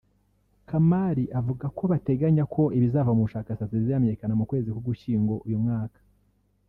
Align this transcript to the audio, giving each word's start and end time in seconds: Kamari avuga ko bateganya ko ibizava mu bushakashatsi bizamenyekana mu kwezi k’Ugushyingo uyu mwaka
Kamari 0.69 1.25
avuga 1.39 1.65
ko 1.77 1.83
bateganya 1.91 2.43
ko 2.53 2.63
ibizava 2.77 3.11
mu 3.15 3.25
bushakashatsi 3.27 3.75
bizamenyekana 3.81 4.33
mu 4.39 4.45
kwezi 4.49 4.67
k’Ugushyingo 4.73 5.33
uyu 5.47 5.61
mwaka 5.63 5.99